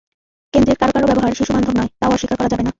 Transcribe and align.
কেন্দ্রের 0.53 0.77
কারও 0.79 0.93
কারও 0.95 1.09
ব্যবহার 1.09 1.37
শিশুবান্ধব 1.37 1.73
নয়, 1.77 1.89
তা-ও 1.99 2.13
অস্বীকার 2.13 2.37
করা 2.37 2.51
যাবে 2.51 2.63
না। 2.63 2.69